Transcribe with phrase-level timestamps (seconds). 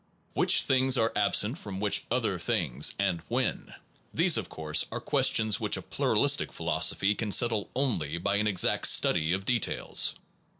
[0.33, 3.71] Which things are absent from which other things, and when,
[4.11, 8.87] these of course are questions which a pluralistic philosophy can settle only by an exact
[8.87, 10.15] study of details.